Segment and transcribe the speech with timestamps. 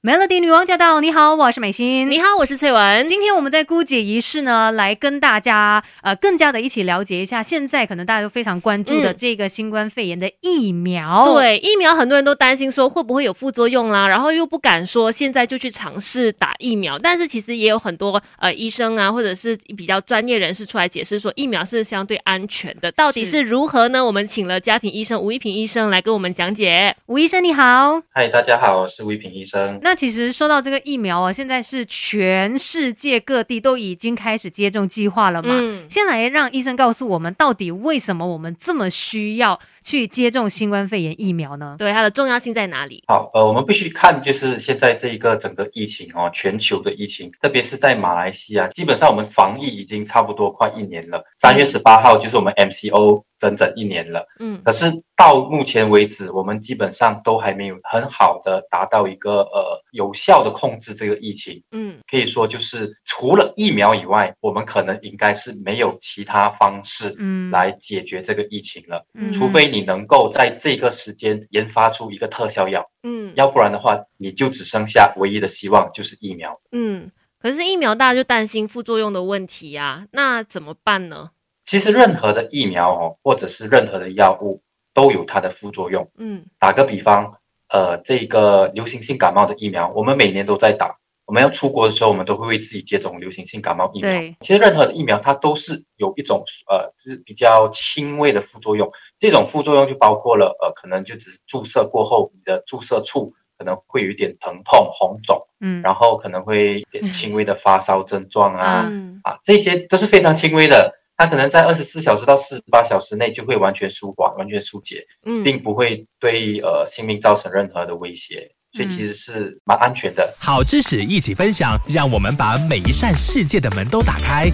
[0.00, 1.00] Melody 女王驾到！
[1.00, 2.08] 你好，我是美心。
[2.08, 3.04] 你好，我是翠文。
[3.08, 11.34] 今天我们在姑姐仪式呢，来跟大家呃更加的一起了解一下，现在可能大家都非常关注的这个新冠肺炎的疫苗。
[11.34, 16.96] 对，疫苗很多人都担心说会不会有副作用啦，然后又不敢说现在就去尝试打疫苗。
[16.96, 22.92] 但是其实也有很多呃医生啊，或者是比较专业人士出来解释说，疫苗是相对安全的。
[22.92, 24.06] 到底是如何呢？
[24.06, 26.94] 我们请了家庭医生吴一平医生来跟我们讲解。
[27.06, 29.80] 吴医生你好，嗨，大家好，我是吴一平医生。
[29.88, 35.56] 那其实说到这个疫苗啊，现在是全世界各地都已经开始接种计划了嘛。
[35.58, 41.74] 嗯，先来让医生告诉我们，到底为什么我们这么需要去接种新冠肺炎疫苗呢？
[41.78, 43.02] 对，它的重要性在哪里？
[43.08, 51.24] 好，呃，我们必须看就是现在这一个整个疫情哦，全球的疫情，特别是在马来西亚，基本上我们防疫已经差不多快一年了。
[51.38, 53.24] 三月十八号就是我们 MCO。
[53.38, 81.30] 整整一年了，嗯，可是到目前为止，我们基本上都还没有很好的达到一个呃有效的控制这个疫情，嗯，可以说就是除了疫苗以外，我们可能应该是没有其他方式，嗯，来解决这个疫情了，嗯，除非你能够在这个时间研发出一个特效药，嗯，要不然的话，你就只剩下唯一的希望就是疫苗，嗯，可是疫苗大家就担心副作用的问题呀，那怎么办呢？
[81.68, 84.62] 其实任何的疫苗哦，或者是任何的药物
[84.94, 86.10] 都有它的副作用。
[86.16, 87.30] 嗯，打个比方，
[87.68, 90.96] 呃，这个流行性感冒的疫苗，我们每年都在打。
[91.26, 94.10] 我们要出国的时候，我们都会为自己接种流行性感冒疫苗。
[94.40, 98.90] 其实任何的疫苗它都是有一种呃，就是比较轻微的副作用。
[99.18, 108.90] 这种副作用就包括了呃，可能就只是注射过后，你的注射处可能会有一点疼痛、红肿，嗯，然后可能会点轻微的发烧症状啊，
[109.22, 110.94] 啊，这些都是非常轻微的。
[111.20, 120.32] 它可能在二十四小时到四十八小时内就会完全舒缓、完全疏解，嗯，并不会对呃性命造成任何的威胁，所以其实是蛮安全的。
[120.38, 124.48] 好知识一起分享，让我们把每一扇世界的门都打开。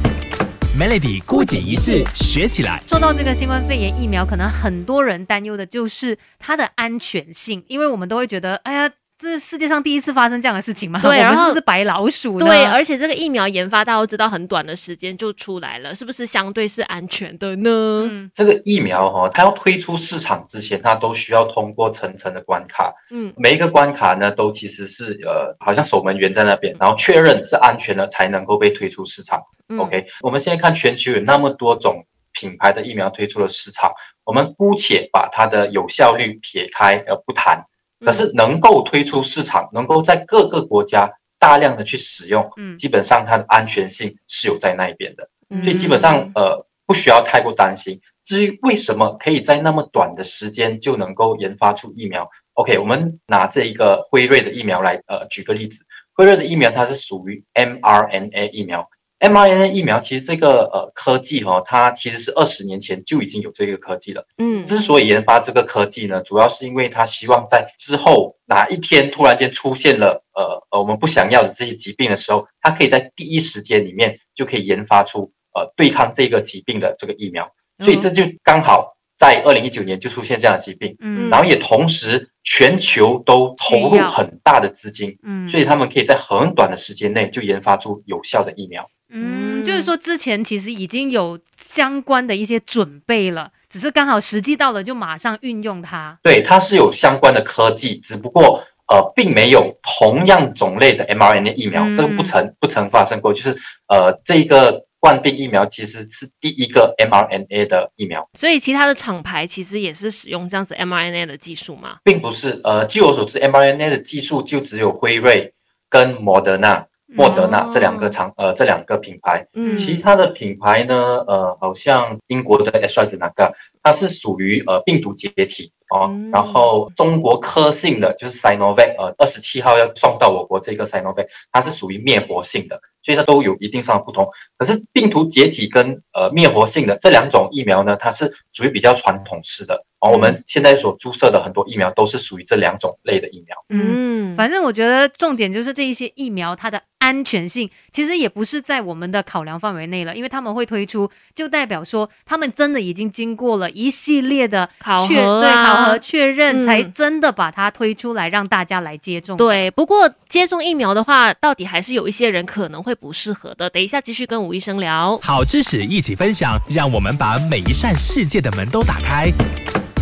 [0.75, 2.83] Melody 孤姐仪式学起来。
[2.89, 8.91] 说到这个新冠肺炎疫苗，可能很多人担忧的就是它的安全性，因为我们都会觉得，哎呀。
[9.25, 11.01] 这是世界上第一次发生这样的事情吗？
[11.01, 12.39] 对，然后是白老鼠。
[12.39, 17.71] 对，而且这个疫苗研发，大家都知道很短的时间就出来了，是不是相对是安全的呢？
[18.07, 22.93] 嗯，这个疫苗哈，它要推出市场之前，它都需要通过层层的关卡。
[23.11, 29.41] 嗯，每一个关卡呢，都其实是呃，好像守门员在那边，然后确认是安全的，才能够被推出市场。
[29.79, 33.91] OK，我们现在看全球有那么多种品牌的疫苗推出了市场，
[34.25, 37.65] 我们姑且把它的有效率撇开而不谈。
[38.05, 45.29] 可是能够推出市场，能够在各个国家大量的去使用，嗯，基本上它的安全性是有在那一边的，
[45.63, 48.01] 所以基本上呃不需要太过担心。
[48.23, 55.85] 至于为什么可以在那么短的时间就能够研发出疫苗？OK，我们拿这一个辉瑞的疫苗来呃举个例子，
[56.15, 58.89] 辉瑞的疫苗它是属于 mRNA 疫苗。
[59.25, 64.27] mRNA 疫苗其实这个呃科技哈，它其实是二十年前就已经有这个科技了。
[64.37, 77.51] 嗯，之所以研发这个科技呢，主要是因为它希望在之后哪一天突然间出现了呃呃我们不想要的这些疾病的时候，它可以在第一时间里面就可以研发出呃对抗这个疾病的这个疫苗。
[77.79, 80.95] 所以这就刚好在二零一九年就出现这样的疾病。
[81.01, 85.19] 嗯，然后也同时全球都投入很大的资金。
[85.23, 88.87] 嗯，所以他们可以在很短的时间内就研发出有效的疫苗。
[89.17, 96.19] 嗯，就是说之前其实已经有相关的一些准备了，只是刚好时机到了就马上运用它。
[96.23, 103.33] 对，它是有相关的科技，只不过呃，并没有同样种类的 mRNA 疫苗，这个不曾不曾发生过。
[103.33, 108.29] 就是呃，这个冠病疫苗其实是第一个 mRNA 的疫苗。
[108.35, 111.99] 所以其他的厂牌其实也是使用这样子 mRNA 的技术吗？
[112.03, 115.55] 并不是，呃，据我所知，mRNA 的技术就只有辉瑞
[115.89, 116.85] 跟摩德纳。
[117.15, 134.29] 莫德纳这两个厂，呃，这两个品牌，嗯，其他的品牌呢，呃，好像英国的 s r a z 那个，它是属于呃病毒解体哦，然后中国科兴的就是 Sinovac，呃，二十七号要送到我国这个 Sinovac，它是属于灭活性的，所以它都有一定上的不同。
[134.59, 139.85] 可是病毒解体跟呃灭活性的这两种疫苗呢，它是属于比较传统式的。
[140.01, 143.57] 哦我们现在所注射的很多疫苗都是属于这两种类的疫苗。
[143.71, 159.37] 嗯，反正我觉得重点就是这一些疫苗它的安全性其实也不是在我们的考量范围内了，因为他们会推出，就代表说他们真的已经经过了一系列的考核，对考核确认，才真的把它推出来让大家来接种。
[159.37, 163.69] 对，不过接种疫苗的话，到底还是有一些人可能会不适合的。
[163.69, 169.31] 等一下继续跟吴医生聊，好知识一起分享，让我们把每一扇世界的门都打开。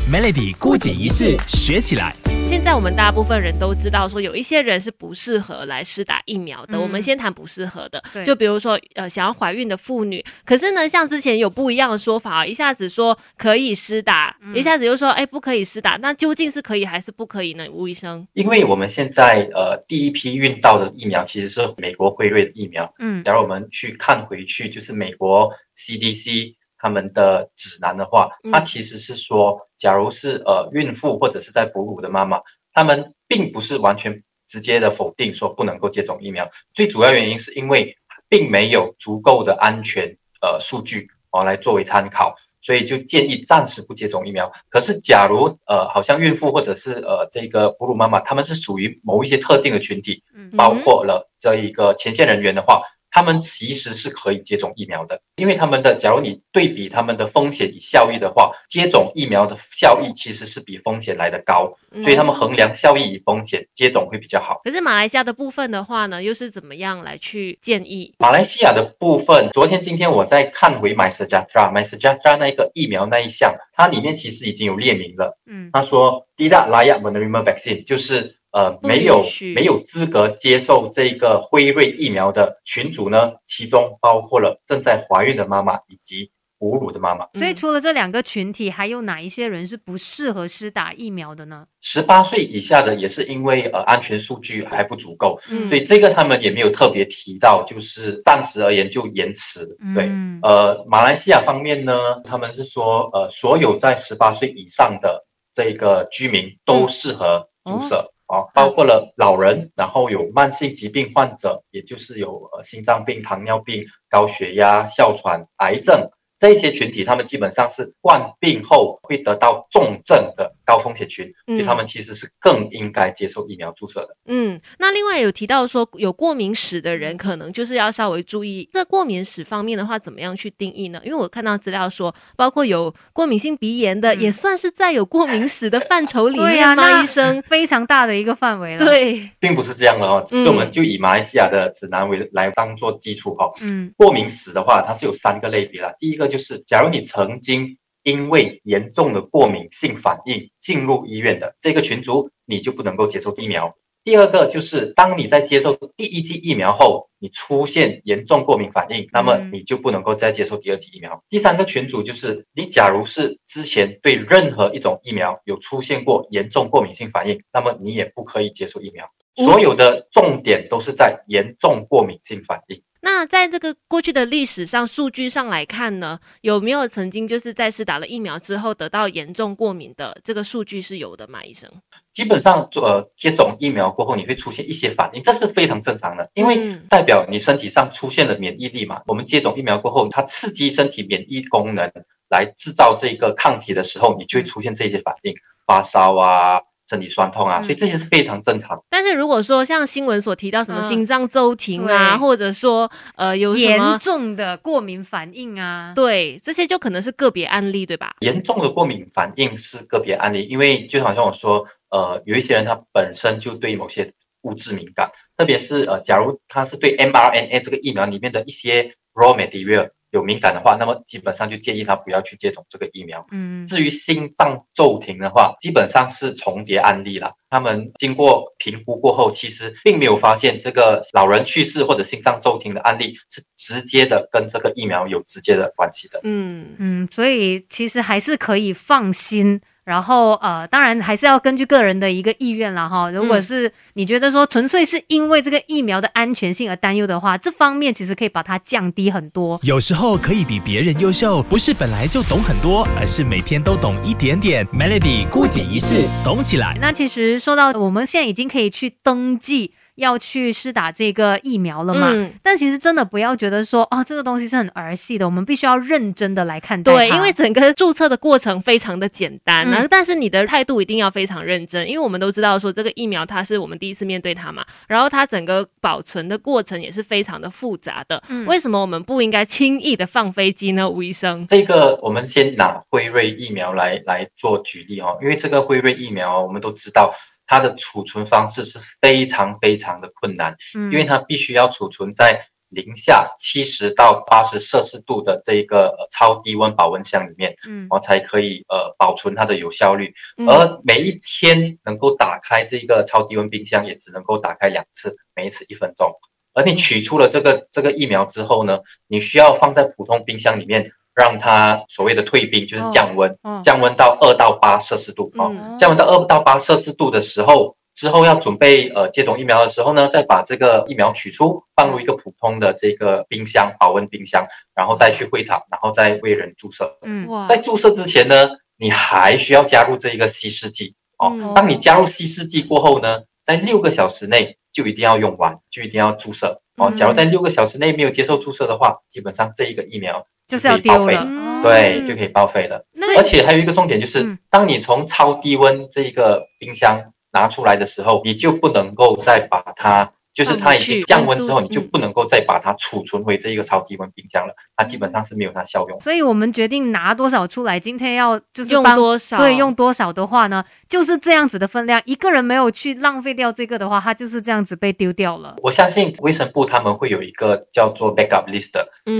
[0.08, 2.21] Melody 孤姐仪式学起来。
[2.52, 6.78] 现在我们大部分人都知道，说有一些人是不适合来施打疫苗的。
[6.78, 10.22] 我们先谈不适合的，就比如说呃想要怀孕的妇女。
[10.44, 15.96] 可是呢，像之前有不一样的说法，一下子说可以施打，一下子又说哎不可以施打。
[16.02, 17.66] 那究竟是可以还是不可以呢？
[17.72, 22.94] 吴医生，因为我们现在呃第一批运到的疫苗其实是美国辉瑞的疫苗。
[22.98, 26.56] 嗯，假如我们去看回去，就是美国 CDC。
[26.82, 32.40] 他们的指南的话，它其实是说，假如是呃孕妇或者是在哺乳的妈妈，
[32.72, 36.50] 他们并不是完全直接的否定说不能够接种疫苗。
[36.74, 37.96] 最主要原因是因为
[38.28, 44.50] 并没有足够的安全呃数据哦来作为参考，所以就建议暂时不接种疫苗。
[44.68, 50.24] 可是假如呃好像孕妇或者是呃这个哺乳妈妈，他们是属于某一些特定的群体，
[50.56, 52.82] 包括了这一个前线人员的话。
[53.12, 64.62] 他们其实是可以接种疫苗的，因为他们的，假如你对比他们的风险与效益的话，接种疫苗的效益其实是比风险来的高，所以他们衡量效益与风险，接种会比较好。
[64.64, 68.14] 可是马来西亚的部分的话呢，又是怎么样来去建议？
[68.18, 78.36] 马来西亚的部分，昨天、今天我在看回 My Sejahtera、My Sejahtera 那个疫苗那一项，它里面其实已经有列明了，嗯，他说 Tidak layak menerima vaksin，就是。
[78.52, 87.26] 呃，没有没有资格接受这个辉瑞疫苗的群组呢，其中包括了正在怀孕的妈妈以及哺乳的妈妈。
[87.32, 91.66] 所以除了这两个群体，还有哪一些人是不适合施打疫苗的呢？
[91.80, 99.66] 十八岁以下的也是因为呃安全数据还不足够，所以这个他们也没有特别提到，就是暂时而言就延迟。
[99.94, 100.08] 对，
[100.42, 108.11] 呃，马来西亚方面呢，他们是说呃所有在十八岁以上的这个居民都适合注射。
[108.32, 116.08] 啊，包括了老人，然后有慢性疾病患者，也就是有呃心脏病、糖尿病、高血压、哮喘、癌症。
[116.42, 124.16] 这些群体，他们基本上是患病后会得到重症的高风险群，所以他们其实是更应该接受疫苗注射的。
[124.26, 128.68] 嗯，那另外有提到说有过敏史的人，可能就是要稍微注意。
[128.72, 131.00] 在过敏史方面的话，怎么样去定义呢？
[131.04, 137.00] 因为我看到资料说，包括有过敏性鼻炎的，也算是在有过敏史的范畴里面 吗？
[137.00, 138.84] 医生， 非常大的一个范围了。
[138.84, 140.26] 对，并不是这样的哦。
[140.32, 143.52] 那我们就以马来西亚的指南为来当做基础哦。
[143.60, 145.94] 嗯，过敏史的话，它是有三个类别啦。
[146.00, 153.76] 第一个就是，假如你曾经因为严重的过敏性反应进入医院的这个群组，你就不能够接受疫苗。
[154.02, 161.22] 第二个就是，当你在接受第一剂疫苗后，你出现严重过敏反应，那么你就不能够再接受第二剂疫苗。
[161.28, 169.06] 第三个群组就是，你假如是之前对任何一种疫苗有出现过严重过敏性反应，那么你也不可以接受疫苗。
[169.36, 172.82] 所有的重点都是在严重过敏性反应。
[173.04, 181.42] 那在这个过去的历史上数据上来看呢，有没有曾经就是在施打了疫苗之后得到严重过敏的这个数据是有的吗？
[181.42, 181.68] 医生，
[182.12, 189.02] 基本上呃接种疫苗过后你会出现一些反应，这是非常正常的，因为代表你身体上出现了免疫力嘛。
[189.08, 191.90] 我们接种疫苗过后，它刺激身体免疫功能
[192.28, 195.34] 来制造这个抗体的时候，你就会出现这些反应，
[195.66, 196.60] 发烧啊。
[196.92, 198.78] 身体酸痛啊，所以这些是非常正常。
[198.90, 208.14] 但是如果说像新闻所提到什么心脏骤停啊，或者说呃有严重的过敏反应啊，对，这些就可能是个别案例，对吧？
[208.20, 214.12] 严重的过敏反应是个别案例，因为就好像我说，呃，有一些人他本身就对某些
[214.42, 219.88] 物质敏感，特别是呃，假如他是对 mRNA 这个疫苗里面的一些 raw material。
[220.12, 223.26] 有敏感的话，那么基本上就建议他不要去接种这个疫苗。
[223.30, 227.32] 嗯，至于心脏骤停的话，基本上是重叠案例了。
[227.50, 236.20] 他们经过评估过后，其实并没有发现这个老人去世或者心脏骤停的案例是直接的跟这个疫苗有直接的关系的。
[236.22, 239.60] 嗯嗯，所以其实还是可以放心。
[239.84, 243.10] 然后呃，当然还是要根据个人的一个意愿了哈。
[243.10, 249.58] 如果是你觉得说纯粹是因为这个疫苗的安全性而担忧的话，这方面其实可以把它降低很多。
[249.62, 254.66] 有时候可以比别人优秀，不是本来就懂很多，而是每天都懂一点点。
[254.68, 256.76] Melody 孤姐一世懂起来。
[256.80, 259.72] 那其实说到我们现在已经可以去登记。
[259.96, 262.10] 要去施打这个疫苗了嘛？
[262.42, 278.22] 但其实真的不要觉得说哦，这个东西是很儿戏的，我们必须要认真的来看待对，因为整个注册的过程非常的简单，然后但是你的态度一定要非常认真，因为我们都知道说这个疫苗它是我们第一次面对它嘛，然后它整个保存的过程也是非常的复杂的。
[278.46, 280.88] 为什么我们不应该轻易的放飞机呢？
[280.88, 287.12] 吴医生，这个我们先拿辉瑞疫苗来来做举例哦，因为这个辉瑞疫苗我们都知道。
[287.46, 300.14] 它的储存方式是非常非常的困难，嗯，因为它必须要储存在零下七十到八十摄氏度的这一个超低温保温箱里面，嗯，然后才可以呃保存它的有效率。
[300.46, 306.10] 而每一天能够打开这个超低温冰箱，也只能够打开两次，每一次一分钟。
[306.54, 326.96] 而你取出了这个这个疫苗之后呢，你需要放在普通冰箱里面，让它所谓的退冰，就是降温，降温到二到八摄氏度哦，降温到二到八摄氏度的时候，之后要准备呃接种疫苗的时候呢，再把这个疫苗取出，放入一个普通的这个冰箱保温冰箱，然后带去会场，然后再为人注射。
[327.02, 331.52] 嗯，在注射之前呢，你还需要加入这一个稀释剂哦。
[331.54, 334.56] 当你加入稀释剂过后呢，在六个小时内。
[334.72, 336.92] 就一定要用完，就一定要注射哦。
[336.94, 341.18] 假如在六个小时内没有接受注射的话，基本上这一个疫苗就是要报废，
[341.62, 342.84] 对，就可以报废了。
[343.16, 350.12] 而且还有一个重点就是，当你从超低温这一个冰箱拿出来的时候，你就不能够再把它。
[350.34, 356.00] 就是它已经降温之后，你就不能够再把它储存回这一个超低温冰箱了，它基本上是没有它效用。
[356.00, 362.00] 所以我们决定拿多少出来，今天要就是用多少，对，用多少的话呢，就是这样子的分量。
[362.04, 365.56] 一个人没有去浪费掉这个的话，它就是这样子被丢掉了。
[365.62, 368.72] 我相信卫生部他们会有一个叫做 backup list，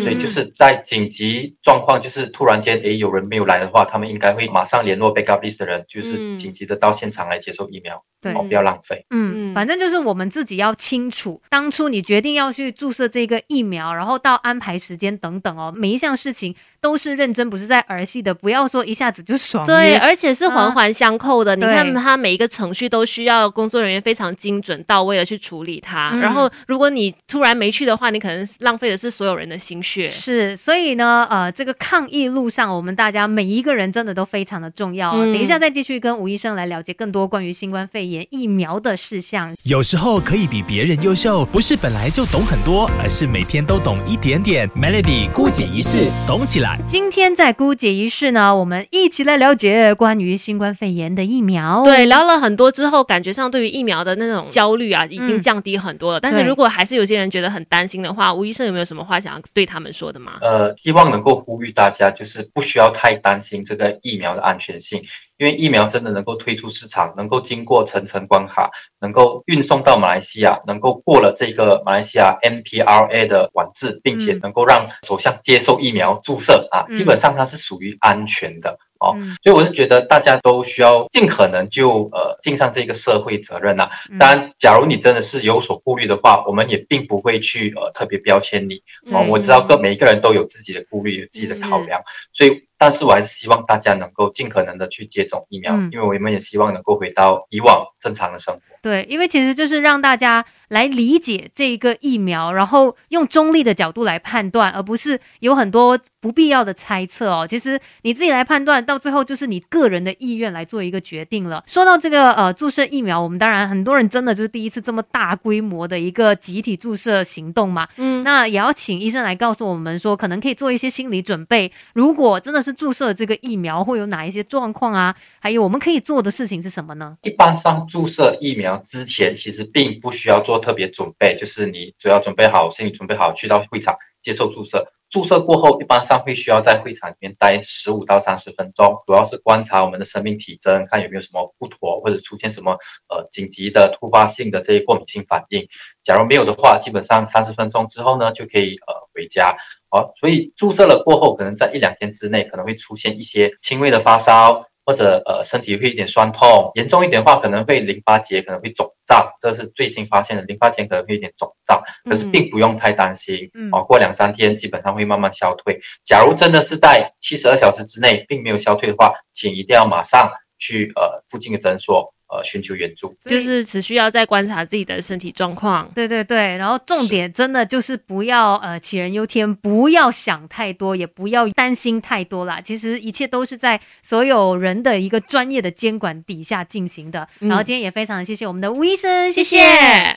[0.02, 8.02] 所以就是在紧急状况，就是突然间诶有人没有来的话，他们应该会马上联络 backup list 的人，就是紧急的到现场来接受疫苗。
[8.22, 9.04] 对，不要浪费。
[9.10, 18.32] 嗯，反正就是我们自己要清楚，当初你决定要去注射这个疫苗，然后到安排时间等等哦，每一项事情都是认真，不是在儿戏的。
[18.32, 19.66] 不要说一下子就爽。
[19.66, 21.56] 对，而且是环环相扣的。
[21.56, 26.16] 你看，它每一个程序都需要工作人员非常精准到位的去处理它。
[26.16, 30.06] 然后，如果你突然没去的话，你可能浪费的是所有人的心血。
[30.06, 35.12] 是，所以呢，呃，这个抗疫路上，我们大家每一个人真的都非常的重要。
[35.12, 38.11] 等一下再继续跟吴医生来了解更多关于新冠肺炎。
[38.30, 44.68] 疫苗的事项，有时候可以比别人优秀，不是本来就懂很多，而是每天都懂一点点。
[44.70, 46.78] Melody 姑姐仪式，懂起来。
[46.88, 51.84] 今天在姑姐仪式呢，我们一起来了解关于新冠肺炎的疫苗。
[51.84, 56.20] 对，聊了很多之后，感觉上对于疫苗的那种焦虑啊，已经降低很多了。
[56.20, 60.32] 但是如果还是有些人觉得很担心的话，吴医生有没有什么话想要对他们说的吗？
[60.40, 65.02] 呃，希望能够呼吁大家，就是不需要太担心这个疫苗的安全性。
[65.38, 68.70] 因为疫苗真的能够推出市场，能够经过层层关卡，
[69.00, 78.78] 能够运送到马来西亚，能够过了这个马来西亚 NPRA 的管制，并且能够让首相接受疫苗注射啊，基本上它是属于安全的。
[79.02, 83.90] 哦，所以我是觉得大家都需要尽可能就呃尽上这个社会责任呐。
[84.16, 88.80] 当然，假如你真的是有所顾虑的话，我们也并不会去呃特别标签你。
[89.10, 92.00] 哦，我知道各每一个人都有自己的顾虑，有自己的考量。
[92.32, 98.60] 所以，但是我还是希望大家能够尽可能的去接种疫苗，因为我们也希望能够回到以往正常的生活。
[98.82, 107.46] 对，因为其实就是让大家来理解这一个疫苗，然后用中立的角度来判断，而不是有很多不必要的猜测哦。
[107.48, 111.62] 其实你自己来判断，到最后就是你个人的意愿来做一个决定了。
[111.68, 121.70] 说到这个呃注射疫苗，我们当然很多人真的就是第一次这么大规模的一个集体注射行动嘛，嗯，那也要请医生来告诉我们说，可能可以做一些心理准备。
[121.92, 125.14] 如果真的是注射这个疫苗，会有哪一些状况啊？
[125.40, 127.16] 还有我们可以做的事情是什么呢？
[127.22, 128.76] 一般上注射疫苗。
[128.78, 134.86] 之前其实并不需要做特别准备，就是你只要准备好，心理准备好，去到会场接受注射。
[135.10, 142.72] 注射过后，一般上会需要在会场里面待十五到三十分钟，主要是观察我们的生命体征，看有没有什么不妥，或者出现什么
[143.10, 145.68] 呃紧急的突发性的这些过敏性反应。
[146.02, 149.54] 假如没有的话，基本上三十分钟之后呢，就可以呃回家。
[149.90, 154.64] 好，所以注射了过后，可能在一两天之内，可能会出现一些轻微的发烧。
[154.84, 165.80] 或者呃身体会有点酸痛，严重一点的话可能会淋巴结可能会肿胀，这是最新发现的淋巴结可能会有点肿胀，可是并不用太担心，哦，过两三天基本上会慢慢消退。
[166.04, 172.12] 假如真的是在七十二小时之内并没有消退的话，请一定要马上去呃附近的诊所。
[172.32, 175.86] 呃，寻求援助就是只需要在观察自己的身体状况。
[175.94, 182.58] 对对对，然后重点真的就是不要呃杞人忧天，不要想太多，也不要担心太多啦。
[182.64, 187.28] 其实一切都是在所有人的一个专业的监管底下进行的。
[187.40, 189.58] 然后今天也非常谢谢我们的吴医生，谢谢，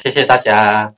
[0.01, 0.93] 谢谢大家。